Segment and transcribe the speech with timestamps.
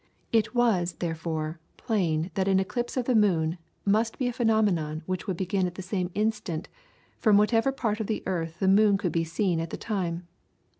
[0.31, 5.27] It was, therefore, plain that an eclipse of the moon must be a phenomenon which
[5.27, 6.67] would begin at the same instant
[7.19, 10.27] from whatever part of the earth the moon could be seen at the time.